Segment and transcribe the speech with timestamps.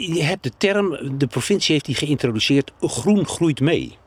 [0.00, 3.98] je hebt de term, de provincie heeft die geïntroduceerd, groen groeit mee.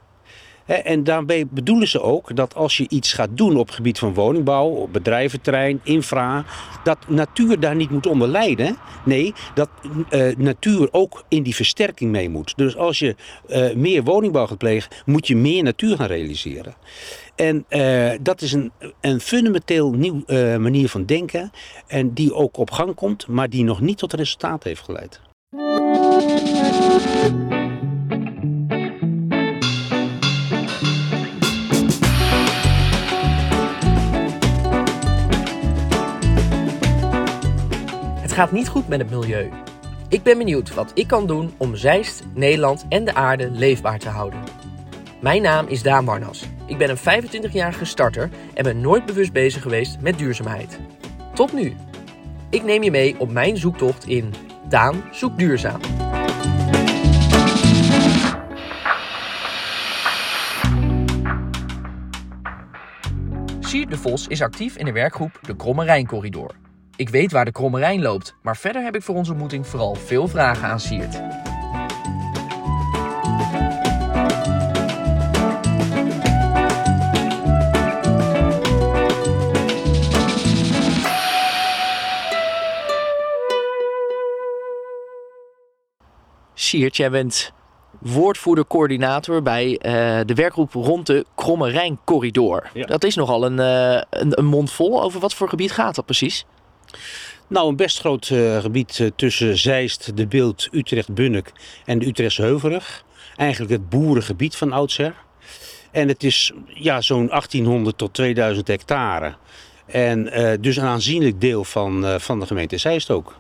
[0.66, 4.13] En daarmee bedoelen ze ook dat als je iets gaat doen op het gebied van
[4.13, 6.45] woningbouw, bedrijventerrein, infra,
[6.83, 8.77] dat natuur daar niet moet onder lijden.
[9.05, 9.70] Nee, dat
[10.09, 12.54] uh, natuur ook in die versterking mee moet.
[12.55, 13.15] Dus als je
[13.47, 16.75] uh, meer woningbouw gaat plegen, moet je meer natuur gaan realiseren.
[17.35, 20.23] En uh, dat is een, een fundamenteel nieuw
[20.57, 21.51] manier van denken.
[21.88, 25.25] En die ook op gang komt, maar die nog niet tot resultaat heeft geleid.
[38.38, 39.49] Gaat niet goed met het milieu.
[40.09, 44.09] Ik ben benieuwd wat ik kan doen om Zeist, Nederland en de aarde leefbaar te
[44.09, 44.40] houden.
[45.21, 46.43] Mijn naam is Daan Warnas.
[46.65, 50.79] Ik ben een 25-jarige starter en ben nooit bewust bezig geweest met duurzaamheid.
[51.34, 51.76] Tot nu.
[52.49, 54.34] Ik neem je mee op mijn zoektocht in
[54.70, 55.80] Daan zoekt duurzaam.
[63.60, 66.56] Siert de Vos is actief in de werkgroep de Kromme Rijncorridor.
[66.95, 69.95] Ik weet waar de Kromme Rijn loopt, maar verder heb ik voor onze ontmoeting vooral
[69.95, 71.22] veel vragen aan Siert.
[86.68, 87.52] Siert, jij bent
[88.00, 89.80] woordvoerder-coördinator bij uh,
[90.26, 92.70] de werkgroep rond de Kromme Rijn-corridor.
[92.73, 92.86] Ja.
[92.86, 95.02] Dat is nogal een, uh, een, een mond vol.
[95.02, 96.45] Over wat voor gebied gaat dat precies?
[97.48, 101.52] Nou, een best groot uh, gebied tussen Zeist, de Beeld, Utrecht, Bunnik
[101.86, 103.04] en de Utrechtse Heuvelrug.
[103.36, 105.14] Eigenlijk het boerengebied van oudsher.
[105.92, 109.36] En het is ja, zo'n 1800 tot 2000 hectare.
[109.86, 110.30] En
[110.62, 113.36] dus een aanzienlijk deel van, van de gemeente Zeist ook.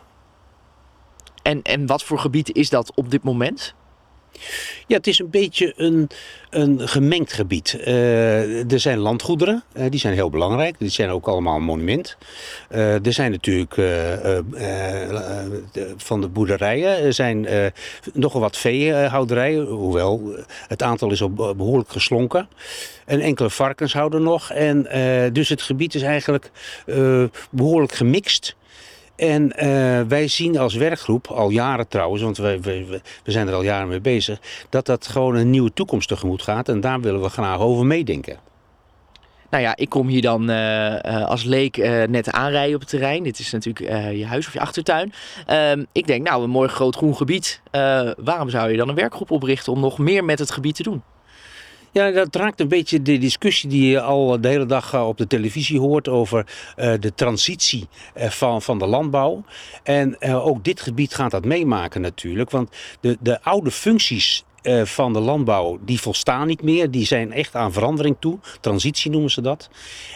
[1.47, 3.73] En, en wat voor gebied is dat op dit moment?
[4.87, 6.09] Ja, het is een beetje een,
[6.49, 7.77] een gemengd gebied.
[7.79, 10.75] Uh, er zijn landgoederen, uh, die zijn heel belangrijk.
[10.79, 12.17] Die zijn ook allemaal een monument.
[12.71, 13.73] Uh, er zijn natuurlijk
[15.97, 17.47] van de boerderijen, er zijn
[18.13, 20.35] nogal wat veehouderijen, hoewel
[20.67, 22.47] het aantal is al behoorlijk geslonken.
[23.05, 24.51] En enkele varkens houden nog.
[24.51, 24.87] En
[25.33, 26.51] dus het gebied is eigenlijk
[27.49, 28.55] behoorlijk gemixt.
[29.17, 33.63] En uh, wij zien als werkgroep, al jaren trouwens, want we, we, zijn er al
[33.63, 34.39] jaren mee bezig,
[34.69, 36.69] dat dat gewoon een nieuwe toekomst tegemoet gaat.
[36.69, 38.37] En daar willen we graag over meedenken.
[39.49, 41.77] Nou ja, ik kom hier dan uh, als leek
[42.09, 43.23] net aanrijden op het terrein.
[43.23, 45.13] Dit is natuurlijk je huis of je achtertuin.
[45.45, 47.61] Ehm, ik denk, nou, een mooi groot groen gebied.
[48.17, 51.03] waarom zou je dan een werkgroep oprichten om nog meer met het gebied te doen?
[51.97, 55.17] Ja, dat raakt een beetje de discussie die je al de hele dag eh, op
[55.17, 56.45] de televisie hoort over
[56.77, 57.87] uh, de transitie
[58.17, 59.43] uh, van, van de landbouw.
[59.83, 62.51] En ook dit gebied gaat dat meemaken natuurlijk.
[62.51, 62.69] Want
[62.99, 64.43] de, de oude functies
[64.83, 66.91] van de landbouw, die volstaan niet meer.
[66.91, 68.39] Die zijn echt aan verandering toe.
[68.61, 69.69] Transitie noemen ze dat.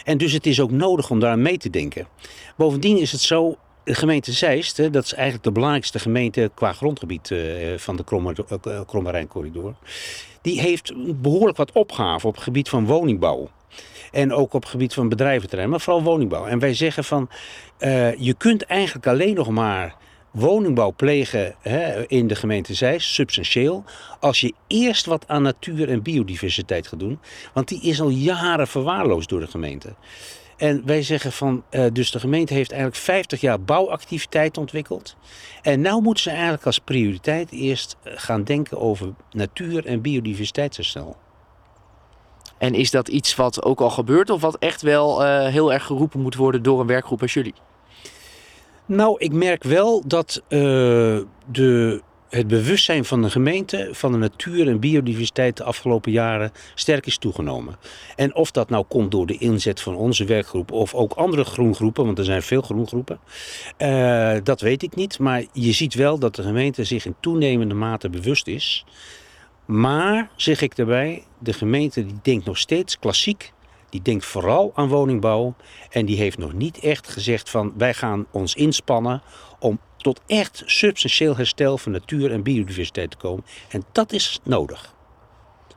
[0.04, 2.08] En dus het is ook nodig om daar mee te denken.
[2.56, 7.34] Bovendien is het zo, de gemeente Zeist, dat is eigenlijk de belangrijkste gemeente qua grondgebied
[7.76, 8.04] van de
[8.84, 9.74] Kromme, Rijncorridor
[10.42, 13.50] die heeft behoorlijk wat opgave op het gebied van woningbouw.
[14.10, 16.46] En ook op het gebied van bedrijventerrein, maar vooral woningbouw.
[16.46, 17.28] En wij zeggen van,
[17.78, 19.94] uh, je kunt eigenlijk alleen nog maar
[20.30, 23.84] woningbouw plegen hè, in de gemeente Zeist, substantieel,
[24.20, 27.18] als je eerst wat aan natuur en biodiversiteit gaat doen.
[27.52, 29.94] Want die is al jaren verwaarloosd door de gemeente.
[30.62, 35.16] En wij zeggen van, uh, dus de gemeente heeft eigenlijk 50 jaar bouwactiviteit ontwikkeld.
[35.62, 41.16] En nu moeten ze eigenlijk als prioriteit eerst eh, gaan denken over natuur- en biodiversiteitsherstel.
[42.58, 45.84] En is dat iets wat ook al gebeurt of wat echt wel uh, heel erg
[45.84, 47.54] geroepen moet worden door een werkgroep als jullie?
[48.86, 50.58] Nou, ik merk wel dat uh,
[51.46, 57.06] de het bewustzijn van de gemeente van de natuur en biodiversiteit de afgelopen jaren sterk
[57.06, 57.76] is toegenomen.
[58.16, 62.04] En of dat nou komt door de inzet van onze werkgroep of ook andere groengroepen,
[62.04, 63.20] want er zijn veel groengroepen,
[63.78, 65.18] uh, dat weet ik niet.
[65.18, 68.84] Maar je ziet wel dat de gemeente zich in toenemende mate bewust is.
[69.64, 73.52] Maar, zeg ik daarbij, de gemeente die denkt nog steeds klassiek.
[73.90, 75.54] Die denkt vooral aan woningbouw.
[75.90, 79.22] En die heeft nog niet echt gezegd van wij gaan ons inspannen
[79.58, 83.44] om tot echt substantieel herstel van natuur en biodiversiteit te komen.
[83.68, 84.94] En dat is nodig.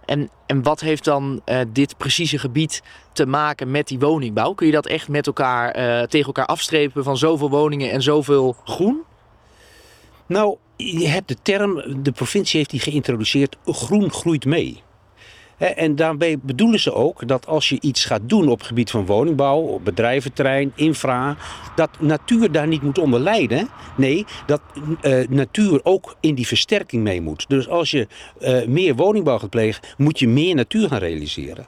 [0.05, 2.81] En, en wat heeft dan uh, dit precieze gebied
[3.13, 4.53] te maken met die woningbouw?
[4.53, 8.55] Kun je dat echt met elkaar uh, tegen elkaar afstrepen van zoveel woningen en zoveel
[8.63, 9.03] groen?
[10.25, 14.83] Nou, je hebt de term, de provincie heeft die geïntroduceerd, groen groeit mee.
[15.57, 19.05] En daarbij bedoelen ze ook dat als je iets gaat doen op het gebied van
[19.05, 21.37] woningbouw, bedrijventerrein, infra,
[21.75, 23.69] dat natuur daar niet moet onder lijden.
[23.97, 24.61] Nee, dat
[25.01, 27.45] uh, natuur ook in die versterking mee moet.
[27.49, 28.07] Dus als je
[28.39, 31.65] uh, meer woningbouw gaat plegen, moet je meer natuur gaan realiseren.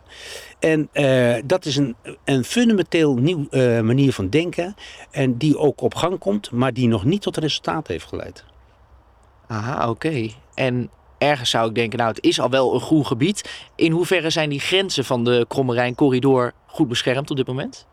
[0.59, 1.95] En uh, dat is een,
[2.25, 3.47] een fundamenteel nieuw
[3.81, 4.75] manier van denken.
[5.11, 8.45] En die ook op gang komt, maar die nog niet tot resultaat heeft geleid.
[9.47, 10.29] Aha, oké.
[10.53, 13.67] En ergens zou ik denken, nou het is al wel een goed gebied.
[13.75, 17.85] In hoeverre zijn die grenzen van de Kromme corridor goed beschermd op dit moment?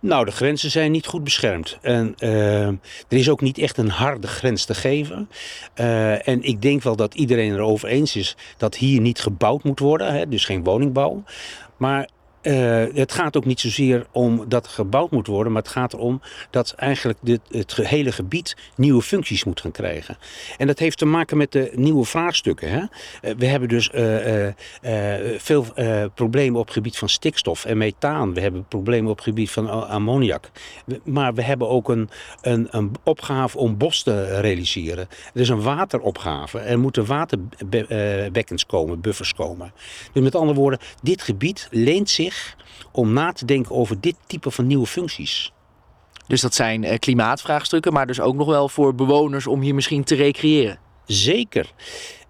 [0.00, 1.78] Nou, de grenzen zijn niet goed beschermd.
[1.82, 2.78] En uh, er
[3.08, 5.28] is ook niet echt een harde grens te geven.
[5.74, 9.78] Uh, en ik denk wel dat iedereen erover eens is dat hier niet gebouwd moet
[9.78, 10.12] worden.
[10.12, 11.22] Hè, dus geen woningbouw.
[11.76, 12.08] Maar
[12.42, 16.20] uh, het gaat ook niet zozeer om dat gebouwd moet worden, maar het gaat erom
[16.50, 20.18] dat eigenlijk dit, het hele gebied nieuwe functies moet gaan krijgen.
[20.58, 22.70] En dat heeft te maken met de nieuwe vraagstukken.
[22.70, 22.78] Hè?
[22.78, 24.48] Uh, we hebben dus uh,
[25.38, 25.66] veel
[26.14, 28.34] problemen op het gebied van stikstof en methaan.
[28.34, 30.50] We hebben problemen op het gebied van ammoniak.
[31.04, 32.10] Maar we hebben ook een,
[32.40, 35.08] een, een opgave om bos te realiseren.
[35.34, 36.58] Er is een wateropgave.
[36.58, 39.72] Er moeten waterbekkens komen, buffers komen.
[40.12, 42.29] Dus met andere woorden, dit gebied leent zich
[42.92, 45.52] om na te denken over dit type van nieuwe functies.
[46.26, 50.04] Dus dat zijn eh, klimaatvraagstukken, maar dus ook nog wel voor bewoners om hier misschien
[50.04, 50.78] te recreëren.
[51.06, 51.72] Zeker.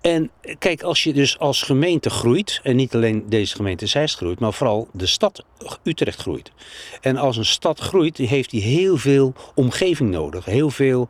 [0.00, 4.38] En kijk, als je dus als gemeente groeit, en niet alleen deze gemeente Zeist groeit,
[4.38, 5.44] maar vooral de stad
[5.82, 6.52] Utrecht groeit.
[7.00, 11.08] En als een stad groeit, heeft die heel veel omgeving nodig, heel veel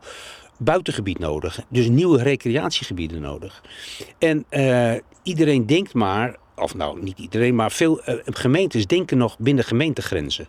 [0.57, 3.61] buitengebied nodig, dus nieuwe recreatiegebieden nodig.
[4.17, 4.93] En uh,
[5.23, 10.47] iedereen denkt maar of nou niet iedereen, maar veel uh, gemeentes denken nog binnen gemeentegrenzen.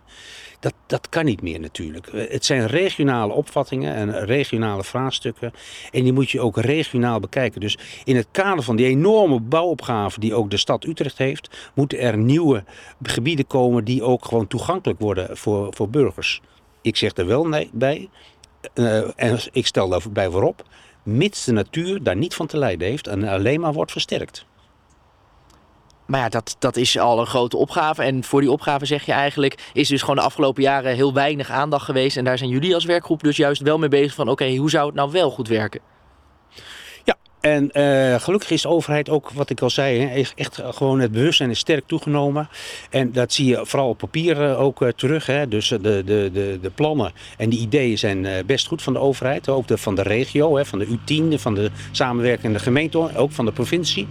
[0.59, 2.07] Dat, dat kan niet meer natuurlijk.
[2.07, 5.53] Eh, het zijn regionale opvattingen en regionale vraagstukken.
[5.91, 7.61] En die moet je ook regionaal bekijken.
[7.61, 11.99] Dus in het kader van die enorme bouwopgave die ook de stad Utrecht heeft, moeten
[11.99, 12.63] er nieuwe
[13.03, 16.41] gebieden komen die ook gewoon toegankelijk worden voor, voor burgers.
[16.81, 18.09] Ik zeg er wel nee bij.
[18.73, 20.63] Uh, en ik stel daarbij voorop,
[21.03, 24.45] mits de natuur daar niet van te lijden heeft en alleen maar wordt versterkt.
[26.05, 28.03] Maar ja, dat, dat is al een grote opgave.
[28.03, 31.49] En voor die opgave zeg je eigenlijk, is dus gewoon de afgelopen jaren heel weinig
[31.49, 32.17] aandacht geweest.
[32.17, 34.85] En daar zijn jullie als werkgroep dus juist wel mee bezig van, oké, hoe zou
[34.85, 35.81] het nou wel goed werken?
[37.03, 40.99] Ja, en uh, gelukkig is de overheid ook, wat ik al zei, hè, echt gewoon
[40.99, 42.49] het bewustzijn is sterk toegenomen.
[42.89, 45.25] En dat zie je vooral op papier uh, ook terug.
[45.25, 45.47] Hè.
[45.47, 49.49] Dus de, de, de, de plannen en de ideeën zijn best goed van de overheid.
[49.49, 53.51] Ook van de regio, hè, van de U10, van de samenwerkende gemeente, ook van de
[53.51, 54.07] provincie.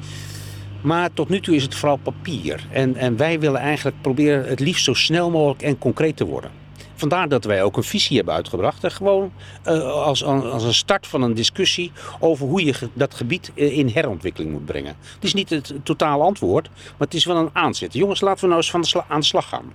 [0.83, 2.67] Maar tot nu toe is het vooral papier.
[2.71, 6.51] En, en wij willen eigenlijk proberen het liefst zo snel mogelijk en concreet te worden.
[6.95, 8.85] Vandaar dat wij ook een visie hebben uitgebracht.
[8.85, 9.33] En gewoon
[9.67, 14.53] uh, als, als een start van een discussie over hoe je dat gebied in herontwikkeling
[14.53, 14.97] moet brengen.
[15.15, 17.93] Het is niet het totale antwoord, maar het is wel een aanzet.
[17.93, 19.73] Jongens, laten we nou eens van de aan de slag gaan.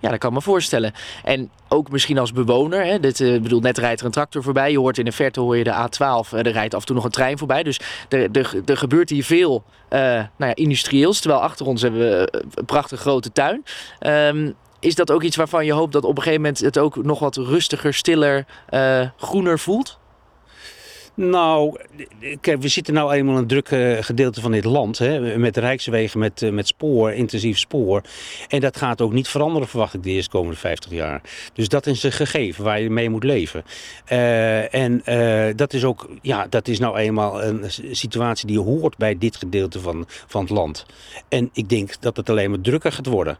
[0.00, 0.92] Ja, dat kan ik me voorstellen.
[1.24, 2.84] En ook misschien als bewoner.
[2.84, 4.70] Hè, dit, uh, bedoel, net rijdt er een tractor voorbij.
[4.70, 6.32] Je hoort in de verte hoor je de A12.
[6.32, 7.62] Uh, er rijdt af en toe nog een trein voorbij.
[7.62, 8.28] Dus er,
[8.64, 11.20] er, gebeurt hier veel uh, nou ja, industrieels.
[11.20, 13.64] Terwijl achter ons hebben we een prachtige grote tuin.
[14.00, 17.04] Um, is dat ook iets waarvan je hoopt dat op een gegeven moment het ook
[17.04, 18.46] nog wat rustiger, stiller,
[19.16, 19.99] groener voelt?
[21.14, 21.76] Nou,
[22.40, 23.68] kijk, we zitten nou eenmaal een druk
[24.00, 24.98] gedeelte van dit land.
[24.98, 28.02] Hè, met rijkswegen, met, met spoor, intensief spoor.
[28.48, 31.20] En dat gaat ook niet veranderen, verwacht ik, de eerste komende 50 jaar.
[31.52, 33.64] Dus dat is een gegeven waar je mee moet leven.
[34.12, 35.02] Uh, en
[35.56, 39.80] dat is ook, ja, dat is nou eenmaal een situatie die hoort bij dit gedeelte
[39.80, 40.86] van, van het land.
[41.28, 43.38] En ik denk dat het alleen maar drukker gaat worden.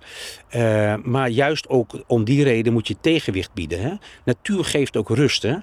[1.04, 3.80] Maar juist ook om die reden moet je tegenwicht bieden.
[3.80, 3.92] Hè.
[4.24, 5.42] Natuur geeft ook rust.
[5.42, 5.56] Hè.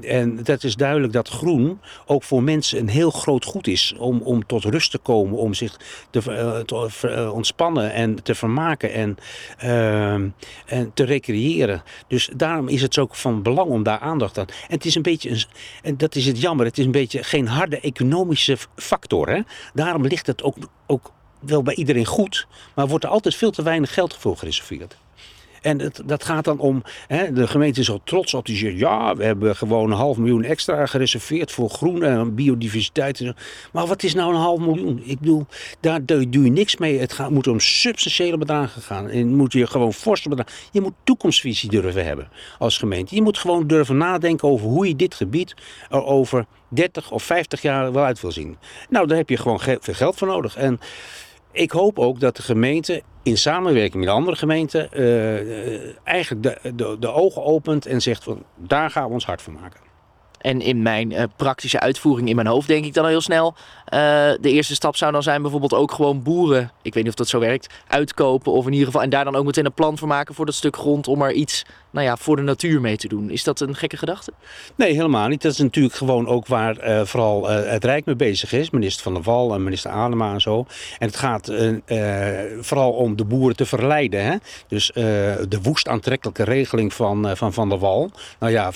[0.00, 3.94] en dat is duidelijk dat groen ook voor mensen een heel groot goed is.
[3.98, 5.76] Om, om tot rust te komen, om zich
[6.10, 9.16] te, uh, te uh, ontspannen en te vermaken en,
[10.66, 11.82] en te recreëren.
[12.08, 14.46] Dus daarom is het ook van belang om daar aandacht aan.
[14.46, 15.44] En het is een beetje, een,
[15.82, 19.28] en dat is het jammer, het is een beetje geen harde economische factor.
[19.28, 19.40] Hè?
[19.74, 20.56] Daarom ligt het ook,
[20.86, 24.96] ook wel bij iedereen goed, maar wordt er altijd veel te weinig geld voor gereserveerd.
[25.60, 28.78] En het, dat gaat dan om, hè, de gemeente is al trots op, die zegt
[28.78, 33.32] ja, we hebben gewoon een half miljoen extra gereserveerd voor groen en biodiversiteit.
[33.72, 35.02] Maar wat is nou een half miljoen?
[35.04, 35.46] Ik bedoel,
[35.80, 36.98] daar doe je niks mee.
[36.98, 39.08] Het gaat, moet om substantiële bedragen gaan.
[39.08, 40.52] En moet je gewoon forse bedragen.
[40.72, 43.14] Je moet toekomstvisie durven hebben als gemeente.
[43.14, 45.54] Je moet gewoon durven nadenken over hoe je dit gebied
[45.90, 48.56] er over 30 of 50 jaar wel uit wil zien.
[48.88, 50.56] Nou, daar heb je gewoon veel geld voor nodig.
[50.56, 50.80] En
[51.52, 56.96] ik hoop ook dat de gemeente in samenwerking met andere gemeenten uh, eigenlijk de, de,
[56.98, 59.80] de, ogen opent en zegt van daar gaan we ons hard voor maken.
[60.40, 63.54] En in mijn uh, praktische uitvoering in mijn hoofd denk ik dan al heel snel.
[63.54, 63.98] Uh,
[64.40, 67.28] de eerste stap zou dan zijn bijvoorbeeld ook gewoon boeren, ik weet niet of dat
[67.28, 68.52] zo werkt, uitkopen.
[68.52, 70.54] Of in ieder geval, en daar dan ook meteen een plan voor maken voor dat
[70.54, 73.30] stuk grond om er iets nou ja, voor de natuur mee te doen.
[73.30, 74.32] Is dat een gekke gedachte?
[74.74, 75.42] Nee, helemaal niet.
[75.42, 78.70] Dat is natuurlijk gewoon ook waar uh, vooral het Rijk mee bezig is.
[78.70, 80.66] Minister Van der Wal en minister Adema en zo.
[80.98, 81.52] En het gaat
[82.60, 84.24] vooral om de boeren te verleiden.
[84.24, 84.36] Hè?
[84.68, 88.10] Dus de woest aantrekkelijke regeling van Van, van der Wal.
[88.38, 88.70] Nou ja,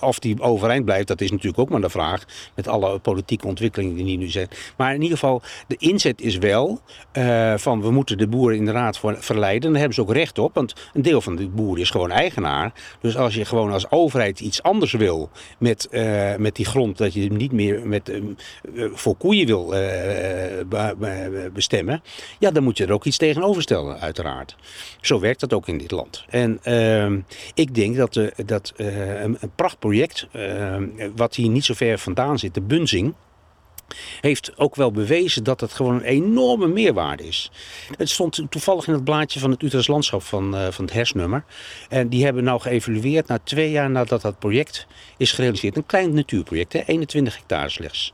[0.00, 2.24] of die overeind blijft dat is natuurlijk ook maar de vraag.
[2.54, 4.48] Met alle politieke ontwikkelingen die nu zijn.
[4.76, 6.80] Maar in ieder geval, de inzet is wel
[7.12, 9.70] uh, van we moeten de boeren inderdaad voor, verleiden.
[9.70, 10.54] Daar hebben ze ook recht op.
[10.54, 12.72] Want een deel van de boeren is gewoon eigenaar.
[13.00, 16.98] Dus als je gewoon als overheid iets anders wil met, uh, met die grond.
[16.98, 19.74] Dat je hem niet meer met, uh, voor koeien wil
[21.52, 22.02] bestemmen.
[22.38, 24.56] Ja, dan moet je er ook iets tegenover stellen, uiteraard.
[25.00, 26.24] Zo werkt dat ook in dit land.
[26.28, 27.18] En ehm,
[27.54, 30.85] ik denk dat, dat een, een prachtproject Ehm,
[31.16, 33.14] wat hier niet zo ver vandaan zit, de Bunzing
[34.20, 37.50] heeft ook wel bewezen dat het gewoon een enorme meerwaarde is.
[37.96, 41.44] Het stond toevallig in het blaadje van het Utrechts Landschap van, uh, van het hersnummer.
[41.88, 45.76] En die hebben nou geëvalueerd na twee jaar nadat dat project is gerealiseerd.
[45.76, 48.12] Een klein natuurproject, hè, 21 hectare slechts.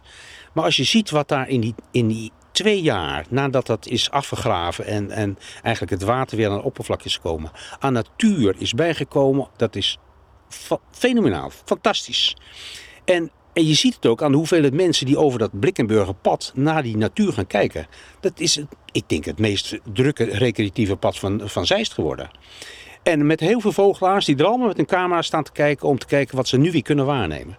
[0.52, 4.11] Maar als je ziet wat daar in die, in die twee jaar nadat dat is
[4.11, 8.73] afgegraven en, en eigenlijk het water weer aan het oppervlak is gekomen, aan natuur is
[8.73, 9.99] bijgekomen, dat is
[10.91, 12.37] fenomenaal, fantastisch.
[13.05, 16.53] En, en je ziet het ook aan de hoeveelheid mensen die over dat Blikkenburger pad
[16.55, 17.87] naar die natuur gaan kijken.
[18.21, 18.61] Dat is,
[18.93, 22.31] ik denk, het meest drukke recreatieve pad van, van Zeist geworden.
[23.03, 25.99] En met heel veel vogelaars die er allemaal met een camera staan te kijken om
[25.99, 27.57] te kijken wat ze nu weer kunnen waarnemen.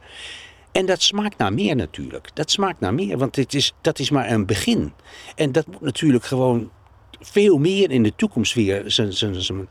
[0.71, 2.29] En dat smaakt naar meer natuurlijk.
[2.33, 4.93] Dat smaakt naar meer, want dit is, dat is maar een begin.
[5.35, 6.71] En dat moet natuurlijk gewoon
[7.23, 9.67] veel meer in de toekomst weer zijn, zijn, zijn,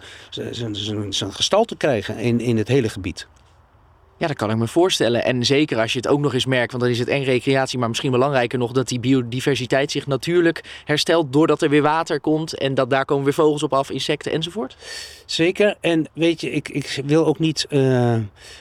[0.75, 3.27] zijn, zijn gestalte krijgen in, in het hele gebied.
[4.23, 5.25] Ja, dat kan ik me voorstellen.
[5.25, 7.79] En zeker als je het ook nog eens merkt, want dan is het en recreatie,
[7.79, 12.59] maar misschien belangrijker nog dat die biodiversiteit zich natuurlijk herstelt doordat er weer water komt
[12.59, 14.77] en dat daar komen weer vogels op af, insecten enzovoort.
[15.27, 15.77] Zeker.
[15.81, 18.17] En weet je, ik, ik wil ook niet uh,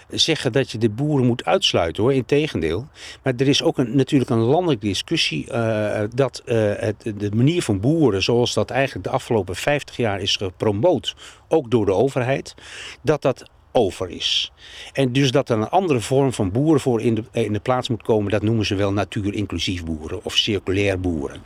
[0.09, 2.87] zeggen dat je de boeren moet uitsluiten hoor, integendeel.
[3.23, 7.61] Maar er is ook een, natuurlijk een landelijke discussie uh, dat uh, het, de manier
[7.61, 11.15] van boeren, zoals dat eigenlijk de afgelopen 50 jaar is gepromoot,
[11.47, 12.55] ook door de overheid,
[13.01, 14.51] dat dat over is.
[14.93, 17.89] En dus dat er een andere vorm van boeren voor in de, in de plaats
[17.89, 21.41] moet komen, dat noemen ze wel natuur-inclusief boeren of circulair boeren.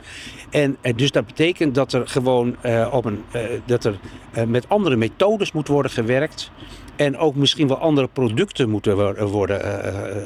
[0.50, 3.24] En eh, dus dat betekent dat er gewoon uh, op een,
[3.64, 3.98] dat er
[4.46, 6.50] met andere methodes moet worden gewerkt.
[6.96, 9.60] En ook misschien wel andere producten moeten worden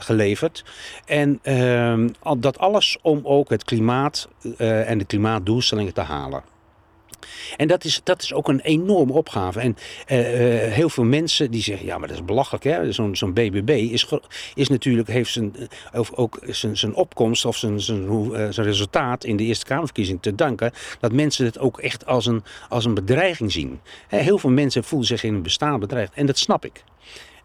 [0.02, 0.64] geleverd.
[1.06, 4.28] En ehm, dat alles om ook het klimaat
[4.58, 6.49] en de klimaatdoelstellingen te halen.
[7.56, 9.60] En dat is, dat is ook een enorme opgave.
[9.60, 9.76] En
[10.08, 12.64] uh, uh, heel veel mensen die zeggen, ja, maar dat is belachelijk.
[12.64, 12.92] hè.
[12.92, 14.08] Zo'n zo'n BBB is,
[14.54, 15.54] is natuurlijk, heeft zijn,
[15.92, 20.34] of ook zijn, zijn opkomst of zijn, zijn, zijn resultaat in de Eerste Kamerverkiezing te
[20.34, 20.72] danken.
[21.00, 23.80] Dat mensen het ook echt als een, als een bedreiging zien.
[24.08, 26.12] Heel veel mensen voelen zich in een bestaan bedreigd.
[26.14, 26.84] En dat snap ik.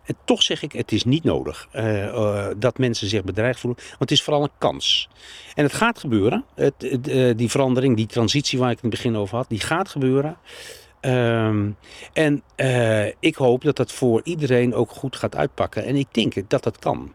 [0.05, 3.81] En toch zeg ik, het is niet nodig uh, uh, dat mensen zich bedreigd voelen.
[3.83, 5.09] Want het is vooral een kans.
[5.55, 6.45] En het gaat gebeuren.
[6.55, 6.74] Het,
[7.07, 10.38] uh, die verandering, die transitie waar ik in het begin over had, die gaat gebeuren.
[11.01, 11.77] Um,
[12.13, 12.43] en
[13.19, 15.85] ik hoop dat dat voor iedereen ook goed gaat uitpakken.
[15.85, 17.12] En ik denk dat dat kan.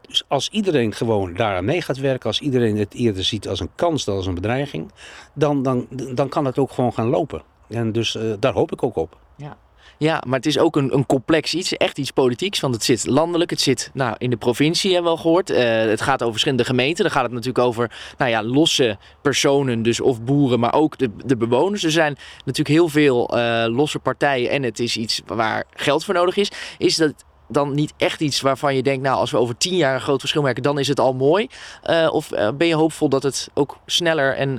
[0.00, 3.70] Dus als iedereen gewoon daaraan mee gaat werken, als iedereen het eerder ziet als een
[3.74, 4.92] kans dan als een bedreiging,
[5.34, 7.42] dan, dan, dan kan het ook gewoon gaan lopen.
[7.68, 9.18] En dus daar hoop ik ook op.
[9.36, 9.56] Ja.
[9.98, 12.60] Ja, maar het is ook een, een complex iets, echt iets politieks.
[12.60, 15.50] Want het zit landelijk, het zit nou, in de provincie, hebben we al gehoord.
[15.50, 17.04] Uh, het gaat over verschillende gemeenten.
[17.04, 21.10] Dan gaat het natuurlijk over nou ja, losse personen, dus of boeren, maar ook de,
[21.24, 21.84] de bewoners.
[21.84, 26.14] Er zijn natuurlijk heel veel uh, losse partijen en het is iets waar geld voor
[26.14, 26.52] nodig is.
[26.78, 29.94] Is dat dan niet echt iets waarvan je denkt, nou, als we over tien jaar
[29.94, 31.48] een groot verschil merken, dan is het al mooi?
[31.84, 34.54] Uh, of ben je hoopvol dat het ook sneller en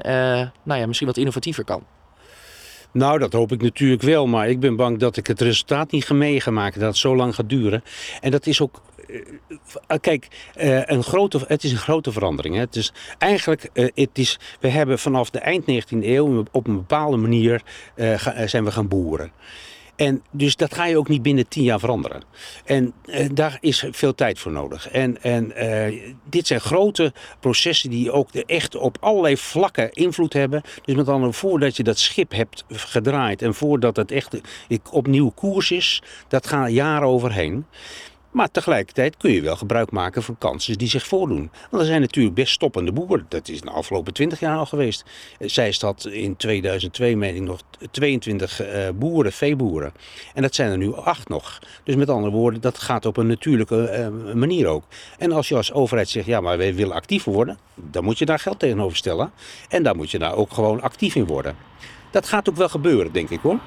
[0.63, 1.83] nou ja, misschien wat innovatiever kan?
[2.91, 4.27] Nou, dat hoop ik natuurlijk wel.
[4.27, 6.79] Maar ik ben bang dat ik het resultaat niet mee ga maken.
[6.79, 7.83] Dat het zo lang gaat duren.
[8.21, 10.27] En dat is ook uh, kijk,
[10.57, 12.55] uh, een grote, het is een grote verandering.
[12.55, 17.17] Het is eigenlijk, het is, we hebben vanaf de eind 19e eeuw op een bepaalde
[17.17, 17.61] manier
[17.95, 19.31] ga, zijn we gaan boeren.
[19.99, 22.23] En dus dat ga je ook niet binnen tien jaar veranderen.
[22.65, 24.89] En uh, daar is veel tijd voor nodig.
[24.89, 30.61] En, en uh, dit zijn grote processen die ook echt op allerlei vlakken invloed hebben.
[30.85, 34.41] Dus met andere voordat je dat schip hebt gedraaid en voordat het echt
[34.91, 37.65] opnieuw koers is, dat gaat jaren overheen.
[38.31, 41.51] Maar tegelijkertijd kun je wel gebruik maken van kansen die zich voordoen.
[41.69, 43.25] Want er zijn natuurlijk best stoppende boeren.
[43.29, 45.05] Dat is de afgelopen 20 jaar al geweest.
[45.39, 49.93] Zij had in 2002, meen ik nog, 22 uh, boeren, veeboeren.
[50.33, 51.59] En dat zijn er nu acht nog.
[51.83, 54.83] Dus met andere woorden, dat gaat op een natuurlijke uh, manier ook.
[55.17, 58.25] En als je als overheid zegt, ja, maar wij willen actiever worden, dan moet je
[58.25, 59.31] daar geld tegenover stellen.
[59.69, 61.55] En daar moet je daar ook gewoon actief in worden.
[62.11, 63.59] Dat gaat ook wel gebeuren, denk ik hoor.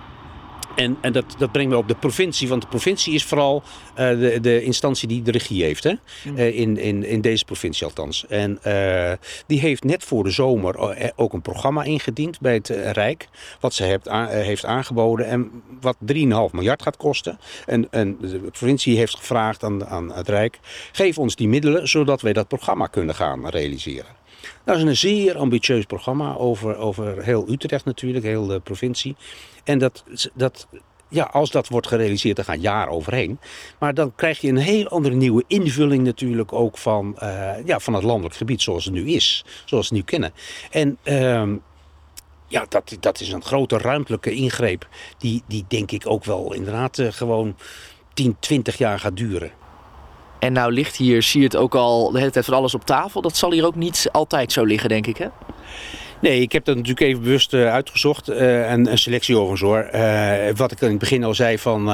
[0.77, 3.97] En, en dat, dat brengt me op de provincie, want de provincie is vooral uh,
[3.97, 5.95] de, de instantie die de regie heeft, hè?
[6.25, 8.27] Uh, in, in, in deze provincie althans.
[8.29, 9.13] En uh,
[9.47, 13.29] die heeft net voor de zomer ook een programma ingediend bij het Rijk,
[13.61, 15.51] wat ze heeft, heeft aangeboden en
[15.81, 16.15] wat 3,5
[16.53, 17.39] miljard gaat kosten.
[17.67, 20.59] En, en de provincie heeft gevraagd aan, aan het Rijk,
[20.93, 24.22] geef ons die middelen zodat wij dat programma kunnen gaan realiseren.
[24.65, 29.17] Dat is een zeer ambitieus programma over, over heel Utrecht natuurlijk, heel de provincie.
[29.65, 30.67] En dat, dat,
[31.09, 33.39] ja, als dat wordt gerealiseerd, dan gaat jaar overheen.
[33.79, 37.95] Maar dan krijg je een heel andere nieuwe invulling natuurlijk ook van, uh, ja, van
[37.95, 39.45] het landelijk gebied zoals het nu is.
[39.65, 40.33] Zoals we het nu kennen.
[40.71, 40.99] En...
[41.05, 41.59] Uh,
[42.53, 44.89] ja, dat, dat is een grote ruimtelijke ingreep.
[45.19, 47.57] Die, die denk ik ook wel inderdaad uh, gewoon
[48.15, 49.51] 10, 20 jaar gaat duren.
[50.43, 52.85] En nou ligt hier, zie je het ook al de hele tijd van alles op
[52.85, 53.21] tafel.
[53.21, 55.27] Dat zal hier ook niet altijd zo liggen, denk ik, hè?
[56.23, 58.31] Nee, ik heb dat natuurlijk even bewust uh, uitgezocht.
[58.31, 59.89] Uh, en een selectie overigens hoor.
[59.95, 61.91] Uh, wat ik in het begin al zei van...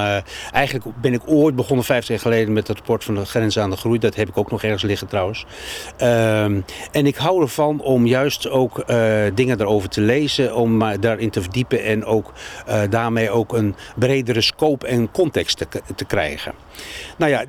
[0.53, 3.71] eigenlijk ben ik ooit begonnen 50 jaar geleden met het rapport van de grens aan
[3.71, 3.99] de groei.
[3.99, 5.47] Dat heb ik ook nog ergens liggen trouwens.
[5.97, 6.61] Ehm,
[6.93, 8.85] en ik hou ervan om juist ook
[9.35, 10.55] dingen erover te lezen.
[10.55, 11.83] Om daarin te verdiepen.
[11.83, 12.33] En ook
[12.91, 16.53] daarmee ook een bredere scope en context te, te krijgen.
[17.19, 17.45] Nou ja,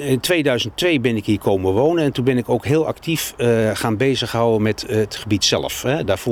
[0.00, 2.04] in 2002 ben ik hier komen wonen.
[2.04, 3.34] En toen ben ik ook heel actief
[3.72, 5.82] gaan bezighouden met het gebied zelf.
[5.82, 6.04] Hè.
[6.04, 6.23] Daarvoor,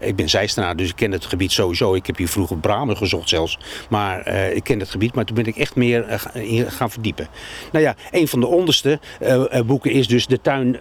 [0.00, 1.94] ik ben Zeisteraar, dus ik ken het gebied sowieso.
[1.94, 3.58] Ik heb hier vroeger Bramen gezocht zelfs.
[3.90, 7.28] Maar uh, ik ken het gebied, maar toen ben ik echt meer uh, gaan verdiepen.
[7.72, 10.72] Nou ja, een van de onderste uh, boeken is dus de tuin,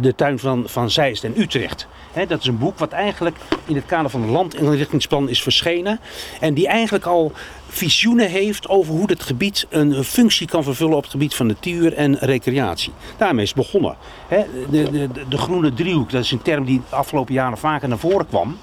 [0.00, 1.86] de tuin van, van Zeist en Utrecht.
[2.28, 3.36] Dat is een boek wat eigenlijk
[3.66, 6.00] in het kader van het landinrichtingsplan is verschenen.
[6.40, 7.32] En die eigenlijk al
[7.68, 11.94] visioenen heeft over hoe het gebied een functie kan vervullen op het gebied van natuur
[11.94, 12.92] en recreatie.
[13.16, 13.96] Daarmee is het begonnen.
[14.28, 17.98] de, de, de, groene driehoek, dat is een term die de afgelopen jaren vaker naar
[17.98, 18.56] voren kwam.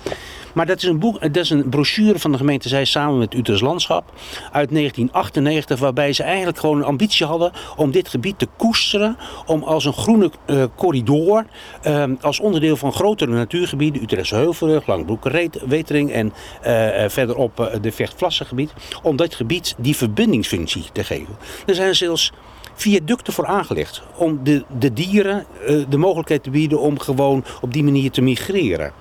[0.56, 3.34] Maar dat is een, boek, dat is een brochure van de gemeente Zij samen met
[3.34, 4.14] Utrechts Landschap
[4.52, 5.80] uit 1998.
[5.80, 9.18] Waarbij ze eigenlijk gewoon een ambitie hadden om dit gebied te koesteren.
[9.46, 11.46] Om als een groene uh, corridor,
[11.88, 14.02] uh, als onderdeel van grotere natuurgebieden.
[14.02, 15.30] Utrechtse Heuvelrug, Langbroek,
[15.66, 16.34] Wetering en
[16.66, 18.74] uh, verderop de Vechtvlassengebied.
[19.04, 21.36] Om dat gebied die verbindingsfunctie te geven.
[21.66, 22.32] Er zijn zelfs
[22.74, 24.04] viaducten voor aangelegd.
[24.16, 25.46] Om de, de dieren
[25.90, 28.94] de mogelijkheid te bieden om gewoon op die manier te migreren.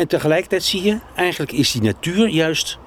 [0.00, 2.78] En tegelijkertijd zie je, eigenlijk is die natuur juist,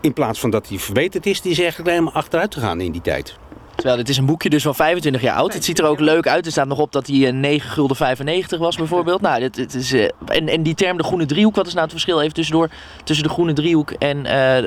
[0.00, 2.92] in plaats van dat die verbeterd is, die is eigenlijk helemaal achteruit te gaan in
[2.92, 3.38] die tijd.
[3.80, 5.54] Terwijl dit is een boekje dus van 25 jaar oud.
[5.54, 6.46] Het ziet er ook leuk uit.
[6.46, 9.20] Er staat nog op dat hij 9 gulden 95 was bijvoorbeeld.
[9.20, 11.82] Nou, dit, dit is, uh, en, en die term de groene driehoek, wat is nou
[11.82, 12.68] het verschil even tussendoor
[13.04, 14.24] tussen de groene driehoek en uh,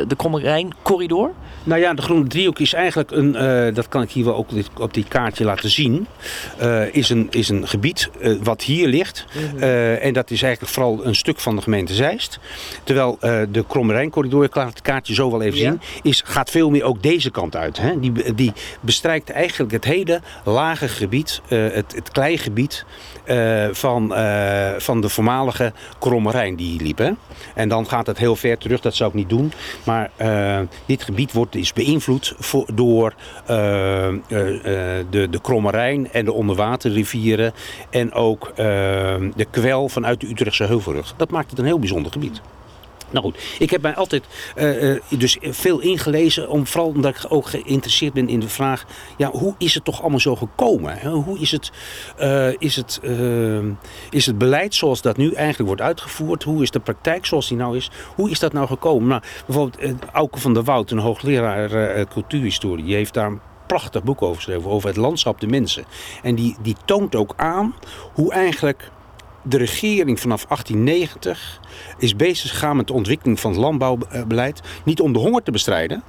[0.08, 1.32] de Kromme corridor?
[1.64, 4.50] Nou ja, de groene driehoek is eigenlijk een, uh, dat kan ik hier wel ook
[4.80, 6.08] op dit kaartje laten zien,
[6.92, 8.10] is, een, is een gebied
[8.44, 9.26] wat hier ligt.
[9.32, 9.60] -hmm.
[10.00, 12.40] en dat is eigenlijk vooral een stuk van de gemeente Zeist.
[12.84, 13.18] Terwijl
[13.52, 15.70] de Kromme corridor, ik laat het kaartje zo wel even ja.
[15.70, 17.78] zien, is, gaat veel meer ook deze kant uit.
[17.78, 18.00] Hè?
[18.00, 18.54] Die, die
[19.04, 22.86] bestrijkt eigenlijk het hele lage gebied, uh, het, het kleigebied
[23.26, 26.98] uh, van, uh, van de voormalige Kromme die hier liep.
[26.98, 27.12] Hè?
[27.56, 29.52] En dan gaat het heel ver terug, dat zou ik niet doen.
[29.86, 30.12] Maar
[30.86, 33.14] dit gebied wordt, is beïnvloed voor, door
[33.46, 37.54] de, de Kromme en de onderwaterrivieren
[37.90, 41.14] en ook de kwel vanuit de Utrechtse Heuvelrug.
[41.18, 42.42] Dat maakt het een heel bijzonder gebied.
[43.14, 44.24] Nou goed, ik heb mij altijd
[44.56, 48.86] uh, uh, dus veel ingelezen, om, vooral omdat ik ook geïnteresseerd ben in de vraag,
[49.18, 51.06] ja, hoe is het toch allemaal zo gekomen?
[51.06, 51.72] Hoe is het,
[52.20, 53.00] uh, is het,
[54.10, 56.44] is het beleid zoals dat nu eigenlijk wordt uitgevoerd?
[56.44, 57.92] Hoe is de praktijk zoals die nou is?
[58.16, 59.08] Hoe is dat nou gekomen?
[59.08, 64.22] Nou, bijvoorbeeld Auke van der Woud, een hoogleraar cultuurhistorie, die heeft daar een prachtig boek
[64.22, 65.86] over geschreven, over het landschap de mensen.
[66.24, 67.76] En die, die toont ook aan
[68.14, 68.92] hoe eigenlijk
[69.44, 71.60] de regering vanaf 1890
[71.98, 74.62] is bezig gegaan met de ontwikkeling van het landbouwbeleid.
[74.86, 76.04] Niet om de honger te bestrijden,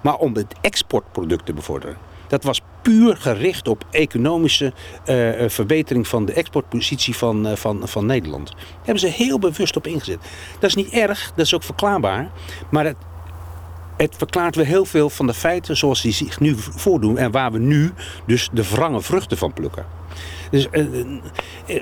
[0.00, 1.96] maar om het exportproduct te bevorderen.
[2.28, 4.72] Dat was puur gericht op economische
[5.06, 8.50] uh, verbetering van de exportpositie van, uh, van, van Nederland.
[8.50, 10.18] Daar hebben ze heel bewust op ingezet.
[10.58, 12.30] Dat is niet erg, dat is ook verklaarbaar.
[12.70, 12.96] Maar het,
[13.96, 17.18] het verklaart weer heel veel van de feiten zoals die zich nu voordoen.
[17.18, 17.92] En waar we nu
[18.26, 19.86] dus de wrange vruchten van plukken.
[20.50, 20.86] Dus uh,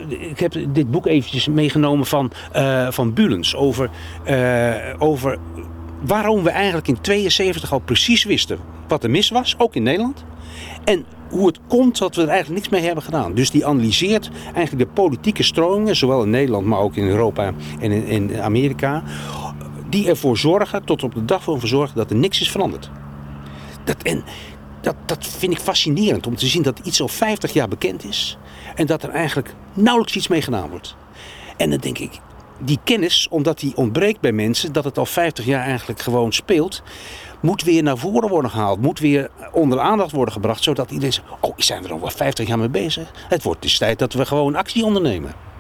[0.09, 3.91] ik heb dit boek eventjes meegenomen van, uh, van Bulens over,
[4.99, 5.39] over
[6.01, 10.25] waarom we eigenlijk in 72 al precies wisten wat er mis was, ook in Nederland.
[10.85, 13.35] En hoe het komt dat we er eigenlijk niks mee hebben gedaan.
[13.35, 17.91] Dus die analyseert eigenlijk de politieke stromingen, zowel in Nederland, maar ook in Europa en
[17.91, 19.03] in, in Amerika,
[19.93, 22.91] die ervoor zorgen, tot op de dag van zorgen, dat er niks is veranderd.
[23.85, 24.25] Dat, en
[24.81, 28.39] dat, dat vind ik fascinerend om te zien dat iets al 50 jaar bekend is
[28.75, 30.97] en dat er eigenlijk nauwelijks iets mee gedaan wordt.
[31.57, 32.21] En dan denk ik,
[32.59, 36.83] die kennis, omdat die ontbreekt bij mensen, dat het al 50 jaar eigenlijk gewoon speelt,
[37.41, 38.81] moet weer naar voren worden gehaald.
[38.81, 42.49] Moet weer onder aandacht worden gebracht, zodat iedereen zegt, oh, zijn er al wel 50
[42.49, 43.11] jaar mee bezig?
[43.29, 45.52] Het wordt dus tijd dat we gewoon actie ondernemen.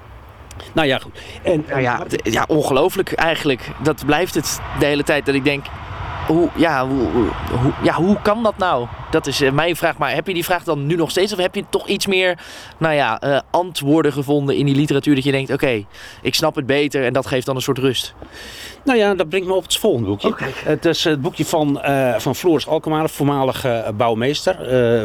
[0.73, 1.19] Nou ja, goed.
[1.43, 3.69] En, nou ja, ja, ongelooflijk eigenlijk.
[3.83, 5.67] Dat blijft het de hele tijd dat ik denk,
[6.27, 7.09] hoe, ja, hoe,
[7.61, 8.87] hoe, ja, hoe kan dat nou?
[9.11, 9.99] Dat is uh, mijn vraag.
[9.99, 11.33] Maar heb je die vraag dan nu nog steeds?
[11.33, 12.38] Of heb je toch iets meer
[12.79, 15.85] nou ja, uh, antwoorden gevonden in die literatuur dat je denkt: oké,
[16.23, 18.15] ik snap het beter en dat geeft dan een soort rust?
[18.85, 20.35] Nou ja, dat brengt me op het volgende boekje.
[20.64, 24.57] Het is het boekje van, uh, van Floris Alkemaar, voormalige bouwmeester.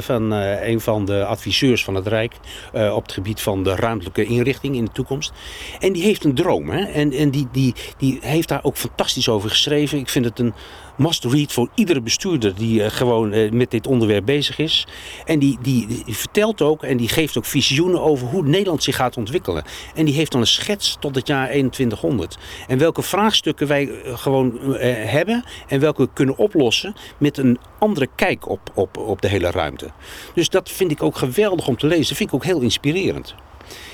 [0.02, 2.34] van een van de adviseurs van het Rijk
[2.74, 5.32] op het gebied van de ruimtelijke inrichting in de toekomst.
[5.80, 6.70] En die heeft een droom.
[6.70, 6.86] Hè?
[6.86, 9.98] En, en die, die, die heeft daar ook fantastisch over geschreven.
[9.98, 10.54] Ik vind het een
[10.98, 14.88] must read voor iedere bestuurder die gewoon met dit onderwerp bezig is.
[15.26, 18.96] En die, die, die, vertelt ook en die geeft ook visioenen over hoe Nederland zich
[18.96, 19.64] gaat ontwikkelen.
[19.96, 22.38] En die heeft dan een schets tot het jaar 2100.
[22.68, 27.58] En welke vraagstukken wij eh, gewoon eh, hebben en welke we kunnen oplossen met een
[27.80, 29.90] andere kijk op, op, op de hele ruimte.
[30.34, 32.08] Dus dat vind ik ook geweldig om te lezen.
[32.08, 33.36] Dat vind ik ook heel inspirerend.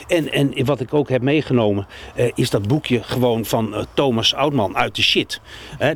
[0.08, 4.78] En, en wat ik ook heb meegenomen uh, is dat boekje gewoon van Thomas Oudman
[4.78, 5.42] uit de shit.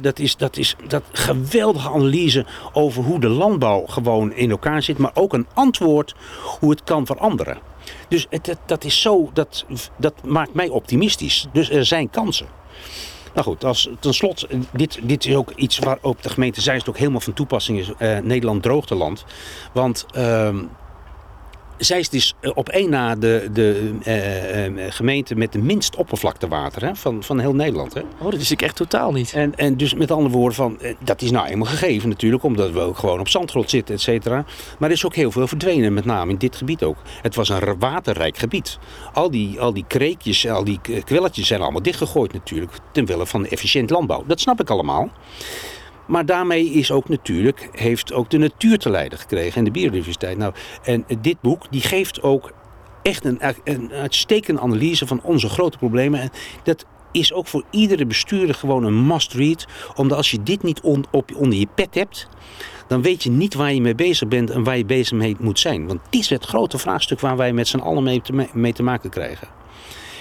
[0.02, 4.98] Dat, is, dat is dat geweldige analyse over hoe de landbouw gewoon in elkaar zit.
[4.98, 6.16] Maar ook een antwoord
[6.60, 7.58] hoe het kan veranderen.
[8.08, 9.66] Dus het, dat is zo, dat,
[9.98, 11.48] dat maakt mij optimistisch.
[11.54, 12.48] Dus er zijn kansen.
[13.38, 16.90] Nou goed, als, ten slotte, dit, dit is ook iets waar op de gemeente Zeist
[16.90, 17.92] ook helemaal van toepassing is.
[18.24, 19.26] Nederland droogteland.
[19.74, 20.58] Want ehm,
[21.78, 23.92] zij is dus eh, op één na de, de
[24.78, 27.94] uh, gemeente met de minst oppervlaktewater hè, van, van heel Nederland.
[27.94, 28.02] Hè.
[28.02, 29.34] Oh, dat wist ik echt totaal niet.
[29.34, 32.80] En, en dus met andere woorden, van, dat is nou eenmaal gegeven natuurlijk, omdat we
[32.80, 34.46] ook gewoon op zandgrond zitten, et cetera.
[34.80, 36.98] Maar er is ook heel veel verdwenen, met name in dit gebied ook.
[37.22, 38.78] Het was een waterrijk gebied.
[39.14, 43.46] Al die, al die kreekjes, al die kwelletjes zijn allemaal dichtgegooid natuurlijk, ten wille van
[43.46, 44.24] efficiënt landbouw.
[44.28, 45.10] Dat snap ik allemaal.
[46.08, 50.38] Maar daarmee is ook natuurlijk, heeft ook de natuur te lijden gekregen en de biodiversiteit.
[50.38, 52.52] Nou, en dit boek die geeft ook
[53.02, 56.20] echt een, een uitstekende analyse van onze grote problemen.
[56.20, 56.30] En
[56.64, 59.68] dat is ook voor iedere bestuurder gewoon een must-read.
[59.96, 62.28] Omdat als je dit niet op, onder je pet hebt,
[62.88, 65.60] dan weet je niet waar je mee bezig bent en waar je bezig mee moet
[65.60, 65.88] zijn.
[65.88, 68.84] Want dit is het grote vraagstuk waar wij met z'n allen mee te, mee te
[68.84, 69.48] maken krijgen.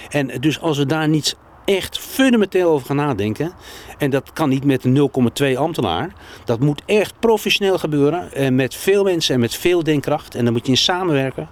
[0.09, 1.37] En dus als we daar niet
[1.75, 3.51] echt fundamenteel over gaan nadenken.
[3.97, 5.09] En dat kan niet met een
[5.53, 6.13] 0,2 ambtenaar.
[6.45, 8.33] Dat moet echt professioneel gebeuren.
[8.33, 10.35] En met veel mensen en met veel denkkracht.
[10.35, 11.49] En dan moet je in samenwerken.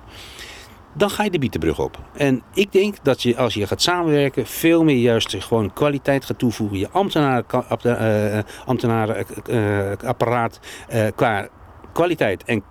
[0.94, 2.00] Dan ga je de bietenbrug op.
[2.14, 6.40] En ik denk dat je als je gaat samenwerken veel meer juist gewoon kwaliteit gaat
[6.40, 6.78] toevoegen.
[6.78, 11.48] Je ambtenarenapparaat ambtenaren, uh, uh, qua
[11.94, 12.64] kwaliteit en,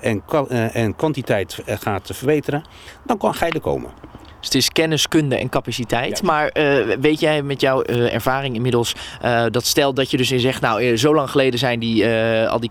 [0.00, 0.22] en,
[0.72, 2.62] en kwantiteit gaat verbeteren.
[3.04, 3.90] Dan ga je er komen.
[4.42, 6.22] Dus het is kennis, kunde en capaciteit.
[6.22, 10.30] Maar uh, weet jij met jouw uh, ervaring inmiddels uh, dat stel dat je dus
[10.30, 12.06] in zegt, nou zo lang geleden zijn die,
[12.46, 12.70] al die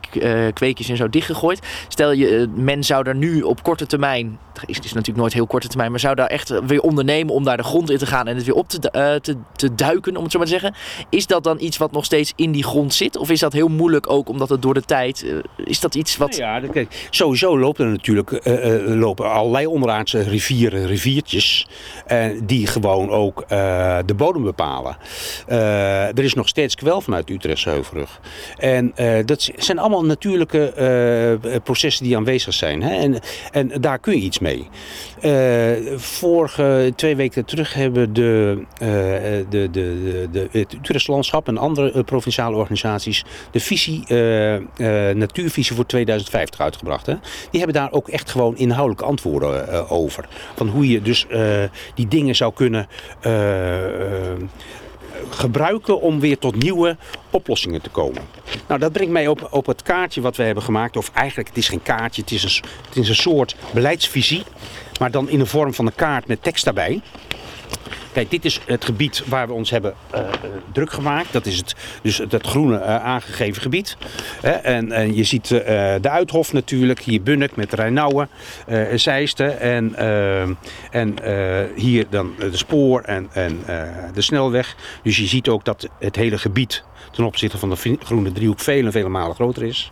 [0.53, 1.60] kweekjes en zo dichtgegooid.
[1.88, 5.47] Stel je, men zou daar nu op korte termijn, het is dus natuurlijk nooit heel
[5.47, 8.27] korte termijn, maar zou daar echt weer ondernemen om daar de grond in te gaan
[8.27, 8.79] en het weer op te,
[9.21, 10.73] te, te duiken, om het zo maar te zeggen.
[11.10, 13.17] Is dat dan iets wat nog steeds in die grond zit?
[13.17, 15.25] Of is dat heel moeilijk ook omdat het door de tijd,
[15.65, 16.38] is dat iets wat...
[16.38, 18.41] Nou ja, kijk, sowieso lopen er natuurlijk
[18.86, 21.61] lopen allerlei onderaardse rivieren, riviertjes
[22.06, 24.97] en die gewoon ook uh, de bodem bepalen.
[25.50, 28.19] Uh, er is nog steeds kwel vanuit Utrechtse Heuvelrug.
[28.58, 32.84] En uh, dat zijn allemaal natuurlijke processen die aanwezig zijn.
[32.84, 32.95] Hè?
[32.95, 33.19] En,
[33.52, 34.67] en daar kun je iets mee.
[35.97, 38.63] vorige twee weken terug hebben de,
[39.50, 44.04] de, de, de, het Utrechtse Landschap en andere provinciale organisaties de visie,
[45.13, 47.06] natuurvisie voor 2050 uitgebracht.
[47.06, 47.15] Hè?
[47.52, 50.28] Die hebben daar ook echt gewoon inhoudelijke antwoorden over.
[50.56, 51.51] Van hoe je dus eh,
[51.96, 52.88] die dingen zou kunnen
[53.22, 54.40] eh, eh,
[55.30, 56.98] gebruiken om weer tot nieuwe
[57.30, 58.22] oplossingen te komen.
[58.68, 60.98] Nou, dat brengt mij op, op het kaartje wat we hebben gemaakt.
[60.98, 64.44] Of eigenlijk, het is geen kaartje, het is een, het is een soort beleidsvisie.
[65.00, 67.02] Maar dan in de vorm van een kaart met tekst daarbij.
[68.13, 70.19] Kijk, dit is het gebied waar we ons hebben uh,
[70.74, 71.34] druk gemaakt.
[71.34, 73.97] Dat is het, dus het, groene uh, aangegeven gebied.
[74.41, 77.00] en, en, je ziet de Uithof natuurlijk.
[77.00, 78.30] Hier Bunnik met Rijnauwen,
[78.95, 79.60] Zeisten.
[79.60, 79.95] En,
[80.91, 81.15] en
[81.76, 83.60] hier dan de spoor en, en
[84.13, 84.76] de snelweg.
[85.04, 88.91] Dus je ziet ook dat het hele gebied ten opzichte van de groene driehoek vele,
[88.91, 89.91] vele malen groter is.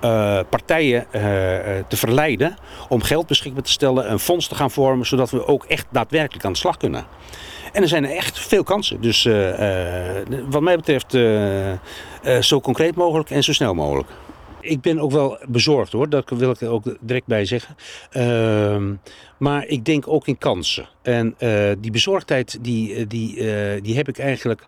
[0.05, 1.21] uh, partijen uh,
[1.89, 2.57] te verleiden
[2.89, 6.45] om geld beschikbaar te stellen, een fonds te gaan vormen, zodat we ook echt daadwerkelijk
[6.45, 7.05] aan de slag kunnen.
[7.73, 9.01] En er zijn echt veel kansen.
[9.01, 9.29] Dus
[10.49, 11.17] wat mij betreft
[12.41, 14.09] zo concreet mogelijk en zo snel mogelijk
[14.65, 17.77] ik ben ook wel bezorgd hoor, dat wil ik er ook direct bij zeggen.
[18.13, 18.91] Uh,
[19.39, 20.89] maar ik denk ook in kansen.
[21.03, 24.67] En uh, die bezorgdheid, die, eh, die, uh, die heb ik eigenlijk.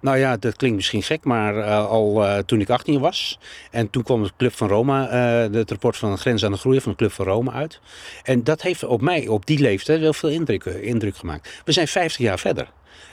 [0.00, 3.38] nou ja, dat klinkt misschien gek, maar al toen ik 18 was.
[3.70, 5.08] En toen kwam het Club van Roma,
[5.50, 7.80] het rapport van Grens aan de Groei van de Club van Roma uit.
[8.22, 11.62] En dat heeft op mij op die leeftijd wel veel indruk, indruk gemaakt.
[11.64, 12.68] We zijn 50 jaar verder.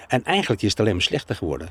[0.07, 1.69] En eigenlijk is het alleen maar slechter geworden.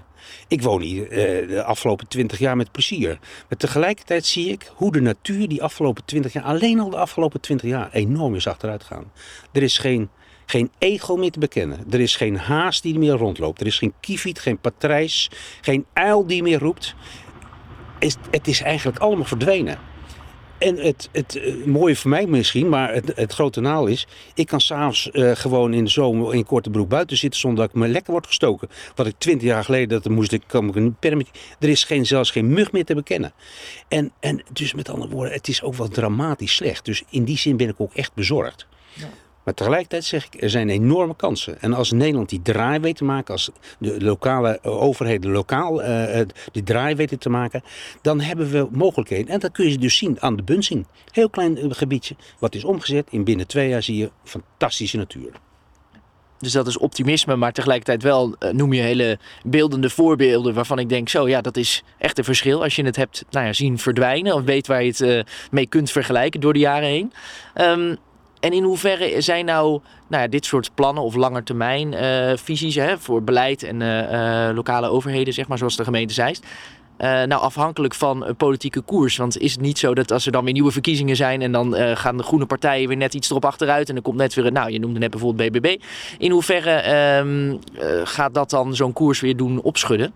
[0.49, 3.19] Ik woon hier uh, de afgelopen twintig jaar met plezier.
[3.49, 7.41] Maar tegelijkertijd zie ik hoe de natuur die afgelopen twintig jaar, alleen al de afgelopen
[7.41, 9.13] twintig jaar, enorm is achteruit gaan.
[9.53, 10.09] Er is geen,
[10.47, 11.85] geen egel meer te bekennen.
[11.91, 13.61] Er is geen haas die meer rondloopt.
[13.61, 16.95] Er is geen kieviet, geen patrijs, geen uil die meer roept.
[18.31, 19.79] het is eigenlijk allemaal verdwenen.
[20.63, 24.07] En het, het uh, mooie voor mij misschien, maar het, het grote naal is...
[24.35, 27.41] ik kan s'avonds uh, gewoon in de zomer in korte broek buiten zitten...
[27.41, 28.69] zonder dat ik me lekker word gestoken.
[28.95, 31.41] Wat ik twintig jaar geleden, dat moest ik, kan ik niet permitteren.
[31.59, 33.33] Er is geen, zelfs geen mug meer te bekennen.
[33.89, 36.85] En, en dus met andere woorden, het is ook wel dramatisch slecht.
[36.85, 38.67] Dus in die zin ben ik ook echt bezorgd.
[38.93, 39.09] Ja.
[39.45, 41.61] Maar tegelijkertijd zeg ik, er zijn enorme kansen.
[41.61, 46.21] En als Nederland die draai weet te maken, als de lokale overheden lokaal uh,
[46.53, 47.63] die draai weten te maken,
[48.03, 49.33] dan hebben we mogelijkheden.
[49.33, 50.87] En dat kun je dus zien aan de Bunzing.
[51.11, 53.07] Heel klein eh, gebiedje, wat is omgezet.
[53.11, 55.31] In binnen twee jaar zie je fantastische natuur.
[56.39, 61.09] Dus dat is optimisme, maar tegelijkertijd wel noem je hele beeldende voorbeelden waarvan ik denk,
[61.09, 64.35] zo ja, dat is echt een verschil als je het hebt nou ja, zien verdwijnen
[64.35, 67.13] of weet waar je het mee kunt vergelijken door de jaren heen.
[67.55, 67.99] Um,
[68.43, 72.99] en in hoeverre zijn nou, nou ja, dit soort plannen of langetermijn uh, visies hè,
[72.99, 76.47] voor beleid en uh, uh, lokale overheden, zeg maar, zoals de gemeente Zeist,
[76.99, 79.17] nou afhankelijk van een politieke koers?
[79.17, 81.75] Want is het niet zo dat als er dan weer nieuwe verkiezingen zijn en dan
[81.97, 84.53] gaan de groene partijen weer net iets erop achteruit en dan komt net weer een,
[84.53, 85.81] nou je noemde net bijvoorbeeld BBB.
[86.19, 87.57] In hoeverre ehm,
[88.05, 90.13] gaat dat dan zo'n koers weer doen opschudden?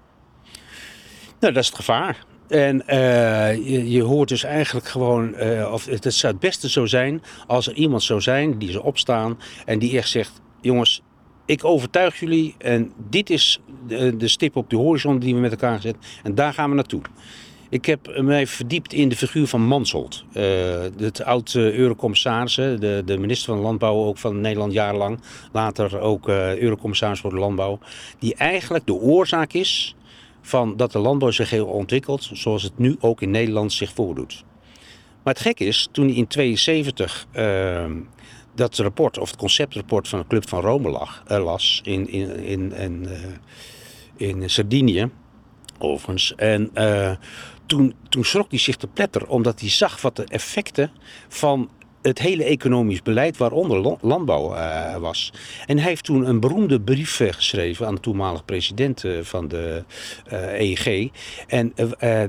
[1.40, 2.24] Nou, dat is het gevaar.
[2.48, 7.22] En uh, je, hoort dus eigenlijk gewoon, uh, of het, zou het beste zo zijn
[7.46, 11.02] als er iemand zou zijn die ze opstaan en die echt zegt: jongens,
[11.44, 15.50] ik overtuig jullie en dit is de, de stip op de horizon die we met
[15.50, 17.00] elkaar zetten en daar gaan we naartoe.
[17.68, 20.24] Ik heb mij verdiept in de figuur van Mansholt.
[20.32, 20.42] Uh,
[20.98, 25.20] het oud-eurocommissaris, de, de, minister van Landbouw ook van Nederland jarenlang.
[25.52, 27.78] Later ook uh, eurocommissaris voor de Landbouw.
[28.18, 29.96] Die eigenlijk de oorzaak is
[30.46, 34.44] van dat de landbouw zich heel ontwikkelt zoals het nu ook in Nederland zich voordoet.
[35.22, 37.84] Maar het gek is, toen in 1972 uh,
[38.54, 42.72] dat rapport, of het conceptrapport van de Club van Rome lag, las in, in, in,
[42.72, 43.06] in,
[44.18, 45.10] uh, in Sardinië,
[45.78, 46.34] overigens.
[46.34, 47.12] En uh,
[47.66, 50.90] toen, toen schrok hij zich te pletter, omdat hij zag wat de effecten
[51.28, 51.70] van
[52.06, 55.32] het hele economisch beleid waaronder landbouw uh, was.
[55.66, 59.48] En hij heeft toen een beroemde brief uh, geschreven aan de toenmalige president uh, van
[59.48, 59.84] de
[60.28, 61.10] EEG.
[61.46, 61.74] En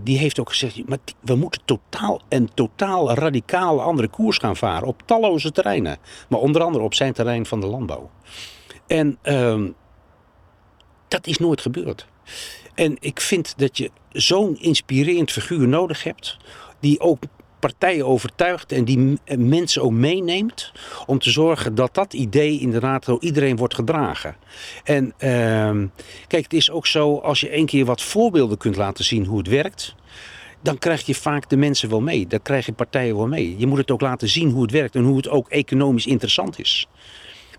[0.03, 4.87] die heeft ook gezegd, maar we moeten totaal en totaal radicaal andere koers gaan varen
[4.87, 5.97] op talloze terreinen.
[6.29, 8.09] Maar onder andere op zijn terrein van de landbouw.
[8.87, 9.17] En...
[9.21, 9.67] Ehm,
[11.07, 12.07] dat is nooit gebeurd.
[12.73, 16.37] En ik vind dat je zo'n inspirerend figuur nodig hebt,
[16.79, 17.23] die ook
[17.59, 20.71] partijen overtuigt en die mensen ook meeneemt
[21.05, 24.35] om te zorgen dat dat idee inderdaad door iedereen wordt gedragen.
[24.83, 25.87] En ehm,
[26.27, 29.37] kijk, het is ook zo als je één keer wat voorbeelden kunt laten zien hoe
[29.37, 29.95] het werkt.
[30.61, 32.27] Dan krijg je vaak de mensen wel mee.
[32.27, 33.55] Dan krijg je partijen wel mee.
[33.57, 36.59] Je moet het ook laten zien hoe het werkt en hoe het ook economisch interessant
[36.59, 36.87] is.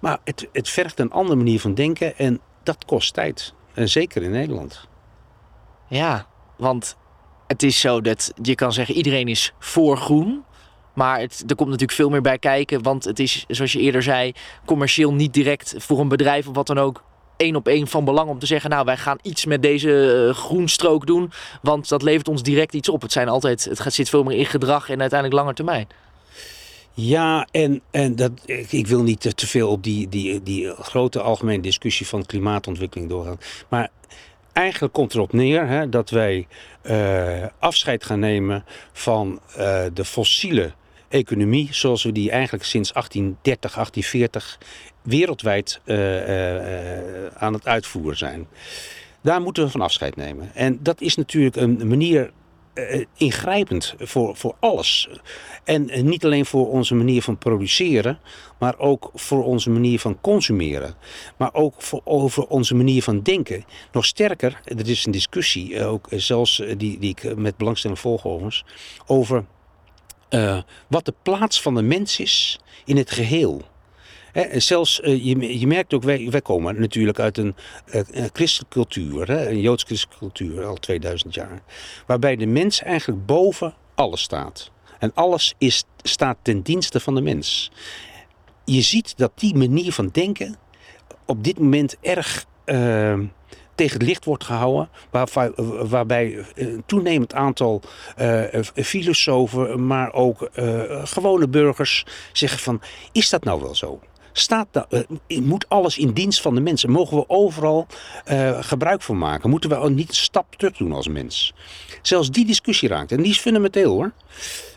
[0.00, 3.54] Maar het, het vergt een andere manier van denken en dat kost tijd.
[3.74, 4.88] En zeker in Nederland.
[5.88, 6.96] Ja, want
[7.48, 10.44] het is zo dat je kan zeggen iedereen is voor groen.
[10.94, 12.82] Maar het, er komt natuurlijk veel meer bij kijken.
[12.82, 14.32] Want het is, zoals je eerder zei,
[14.64, 17.02] commercieel niet direct voor een bedrijf of wat dan ook
[17.36, 20.34] één op één van belang om te zeggen, nou wij gaan iets met deze uh,
[20.34, 21.30] groenstrook doen,
[21.62, 23.02] want dat levert ons direct iets op.
[23.02, 25.86] Het, zijn altijd, het gaat, zit veel meer in gedrag en uiteindelijk langer termijn.
[26.92, 28.32] Ja, en, en dat,
[28.70, 33.10] ik, wil niet te, te veel op die, die, die grote algemene discussie van klimaatontwikkeling
[33.10, 33.38] doorgaan.
[33.68, 33.90] Maar
[34.52, 36.46] eigenlijk komt erop neer hè, dat wij
[36.82, 40.72] uh, afscheid gaan nemen van uh, de fossiele
[41.08, 44.58] economie zoals we die eigenlijk sinds 1830, 1840
[45.02, 48.46] wereldwijd uh, aan het uitvoeren zijn.
[49.20, 50.50] Daar moeten we van afscheid nemen.
[50.54, 52.30] En dat is natuurlijk een manier
[52.78, 55.08] uh, ingrijpend voor, voor alles.
[55.64, 58.18] En uh, niet alleen voor onze manier van produceren,
[58.58, 60.94] maar ook voor onze manier van consumeren.
[61.36, 63.64] Maar ook voor, over onze manier van denken.
[63.92, 68.24] Nog sterker, er is een discussie, uh, ook zelfs die, die ik met belangstelling volg
[69.06, 69.44] over
[70.88, 73.62] wat de plaats van de mens is in het geheel.
[74.38, 77.54] He, zelfs, uh, je, je, merkt ook, wij, komen natuurlijk uit een,
[77.90, 81.62] een christelijke cultuur, hè, een joods-christelijke cultuur al 2000 jaar.
[82.06, 84.70] Waarbij de mens eigenlijk boven alles staat.
[84.98, 87.70] En alles is, staat ten dienste van de mens.
[88.64, 90.56] Je ziet dat die manier van denken
[91.26, 93.18] op dit moment erg uh,
[93.74, 94.88] tegen het licht wordt gehouden.
[95.10, 95.28] Waar,
[95.88, 97.82] waarbij een toenemend aantal
[98.74, 100.50] filosofen, maar ook
[101.04, 102.80] gewone burgers zeggen van...
[103.12, 104.00] is dat nou wel zo?
[104.38, 106.90] Staat dat, uh, moet alles in dienst van de mensen?
[106.90, 107.86] Mogen we overal
[108.30, 109.50] uh, gebruik van maken?
[109.50, 111.54] Moeten we niet een stap terug doen als mens?
[112.02, 113.12] Zelfs die discussie raakt.
[113.12, 114.12] En die is fundamenteel hoor.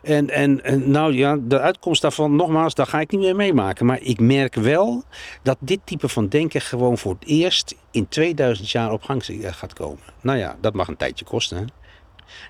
[0.03, 3.85] En, en, en nou ja, de uitkomst daarvan, nogmaals, daar ga ik niet meer meemaken.
[3.85, 5.03] Maar ik merk wel
[5.43, 9.73] dat dit type van denken gewoon voor het eerst in 2000 jaar op gang gaat
[9.73, 10.03] komen.
[10.21, 11.57] Nou ja, dat mag een tijdje kosten.
[11.57, 11.63] Hè?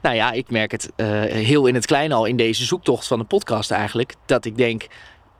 [0.01, 3.25] Nou ja, ik merk het heel in het klein al in deze zoektocht van de
[3.25, 4.15] podcast eigenlijk.
[4.25, 4.87] Dat ik denk,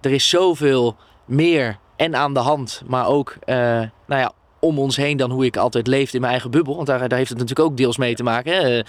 [0.02, 0.98] er is zoveel
[1.32, 5.46] meer en aan de hand, maar ook uh, nou ja, om ons heen dan hoe
[5.46, 6.76] ik altijd leefde in mijn eigen bubbel.
[6.76, 8.54] Want daar, daar heeft het natuurlijk ook deels mee te maken.
[8.54, 8.80] Hè?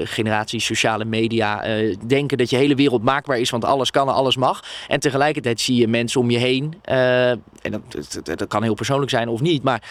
[0.00, 1.64] Uh, generatie sociale media.
[2.06, 4.62] Denken dat je hele wereld maakbaar is, want alles kan en alles mag.
[4.88, 6.74] En tegelijkertijd zie je mensen om je heen.
[6.82, 9.62] En dat, dat, kan heel persoonlijk zijn of niet.
[9.62, 9.82] Maar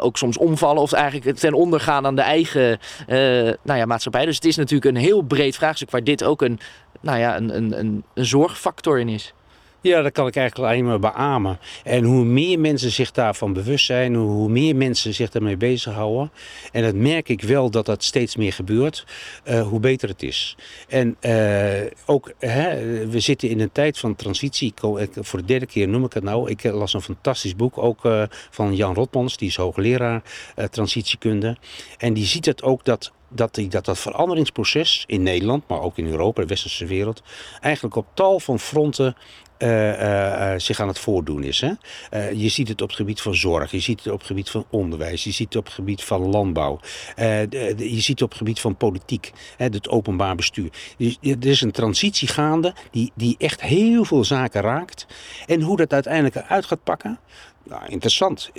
[0.00, 2.78] ook soms omvallen of eigenlijk ten onder gaan aan de eigen
[3.62, 4.24] nou ja, maatschappij.
[4.24, 6.60] Dus het is natuurlijk een heel breed vraagstuk waar dit ook een,
[7.00, 9.34] nou ja, een, een, een zorgfactor in is.
[9.82, 11.58] Ja, dat kan ik eigenlijk alleen maar beamen.
[11.84, 16.32] En hoe meer mensen zich daarvan bewust zijn, hoe meer mensen zich daarmee bezighouden.
[16.72, 19.06] En dat merk ik wel dat dat steeds meer gebeurt,
[19.44, 20.56] uh, hoe beter het is.
[20.88, 22.76] En uh, ook, hè,
[23.08, 24.74] we zitten in een tijd van transitie.
[25.20, 26.50] Voor de derde keer noem ik het nou.
[26.50, 28.00] Ik las een fantastisch boek, ook
[28.50, 30.22] van Jan Rotmans, die is hoogleraar
[30.70, 31.56] transitiekunde.
[31.98, 35.98] En die ziet het ook dat dat, die, dat dat veranderingsproces in Nederland, maar ook
[35.98, 37.22] in Europa, de westerse wereld,
[37.60, 39.16] eigenlijk op tal van fronten
[40.56, 41.60] zich aan het voordoen is.
[41.60, 41.72] Hè?
[42.30, 44.64] Je ziet het op het gebied van zorg, je ziet het op het gebied van
[44.70, 46.80] onderwijs, je ziet het op het gebied van landbouw,
[47.16, 50.70] je ziet het op het gebied van politiek, hè, het openbaar bestuur.
[51.20, 55.06] Er is een transitie gaande die, die echt heel veel zaken raakt.
[55.46, 57.18] En hoe dat uiteindelijk uit gaat pakken,
[57.64, 58.50] nou, interessant.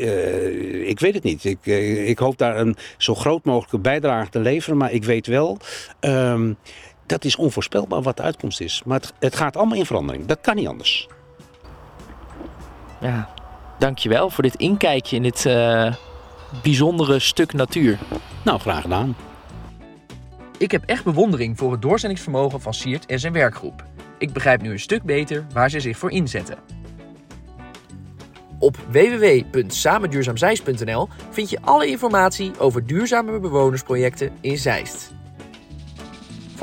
[0.85, 1.43] Ik weet het niet.
[1.43, 1.65] Ik,
[2.05, 4.77] ik hoop daar een zo groot mogelijke bijdrage te leveren.
[4.77, 5.57] Maar ik weet wel,
[6.01, 6.57] um,
[7.05, 8.81] dat is onvoorspelbaar wat de uitkomst is.
[8.85, 10.25] Maar het, het, gaat allemaal in verandering.
[10.25, 11.07] Dat kan niet anders.
[13.01, 13.29] Ja,
[13.79, 15.93] dankjewel voor dit inkijkje in dit uh,
[16.61, 17.99] bijzondere stuk natuur.
[18.43, 19.15] Nou, graag gedaan.
[20.57, 23.83] Ik heb echt bewondering voor het doorzettingsvermogen van Siert en zijn werkgroep.
[24.17, 26.57] Ik begrijp nu een stuk beter waar ze zich voor inzetten.
[28.59, 35.13] Op www.samenduurzaamzeist.nl vind je alle informatie over duurzame bewonersprojecten in Zeist.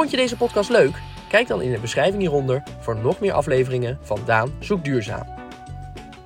[0.00, 1.02] Vond je deze podcast leuk?
[1.28, 5.26] Kijk dan in de beschrijving hieronder voor nog meer afleveringen van Daan Zoekt Duurzaam.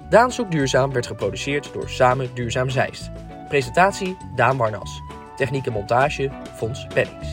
[0.08, 3.10] Daan Zoekt Duurzaam werd geproduceerd door Samen Duurzaam Zeist.
[3.48, 5.00] Presentatie Daan Warnas.
[5.36, 7.28] Techniek en montage Fons Pennings.